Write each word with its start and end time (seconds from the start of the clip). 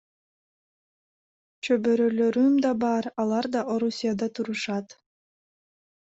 Чөбөрөлөрүм 1.65 2.53
да 2.63 2.71
бар, 2.83 3.03
алар 3.23 3.45
да 3.55 3.61
Орусияда 3.73 4.27
турушат. 4.39 4.87